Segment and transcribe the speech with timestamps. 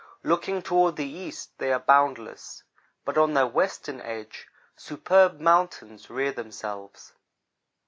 [0.23, 2.63] Looking toward the east they are boundless,
[3.05, 7.13] but on their western edge superb mountains rear themselves.